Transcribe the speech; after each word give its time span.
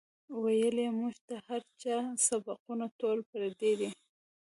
وئیلـي 0.41 0.85
مونږ 0.99 1.15
ته 1.27 1.35
هـر 1.47 1.61
چا 1.81 1.95
سبقــونه 2.27 2.85
ټول 2.99 3.17
پردي 3.29 3.71
دي 3.79 3.89